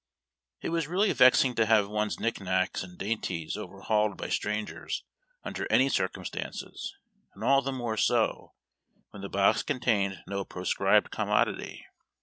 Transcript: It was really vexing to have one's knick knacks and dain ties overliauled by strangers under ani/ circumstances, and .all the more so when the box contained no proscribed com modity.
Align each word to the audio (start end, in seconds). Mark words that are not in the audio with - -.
It 0.61 0.69
was 0.69 0.87
really 0.87 1.13
vexing 1.13 1.53
to 1.53 1.67
have 1.67 1.87
one's 1.87 2.19
knick 2.19 2.41
knacks 2.41 2.81
and 2.81 2.97
dain 2.97 3.21
ties 3.21 3.55
overliauled 3.55 4.17
by 4.17 4.29
strangers 4.29 5.03
under 5.43 5.71
ani/ 5.71 5.89
circumstances, 5.89 6.95
and 7.35 7.43
.all 7.43 7.61
the 7.61 7.71
more 7.71 7.97
so 7.97 8.55
when 9.11 9.21
the 9.21 9.29
box 9.29 9.61
contained 9.61 10.23
no 10.25 10.43
proscribed 10.43 11.11
com 11.11 11.27
modity. 11.27 11.83